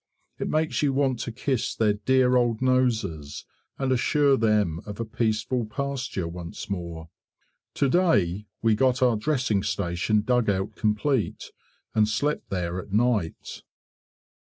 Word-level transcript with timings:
It 0.39 0.47
makes 0.49 0.81
you 0.81 0.93
want 0.93 1.19
to 1.19 1.31
kiss 1.31 1.75
their 1.75 1.93
dear 1.93 2.35
old 2.35 2.59
noses, 2.59 3.45
and 3.77 3.91
assure 3.91 4.35
them 4.35 4.81
of 4.87 4.99
a 4.99 5.05
peaceful 5.05 5.67
pasture 5.67 6.27
once 6.27 6.71
more. 6.71 7.11
To 7.75 7.87
day 7.87 8.47
we 8.63 8.73
got 8.73 9.03
our 9.03 9.15
dressing 9.15 9.61
station 9.61 10.21
dugout 10.21 10.75
complete, 10.75 11.51
and 11.93 12.09
slept 12.09 12.49
there 12.49 12.79
at 12.81 12.91
night. 12.91 13.61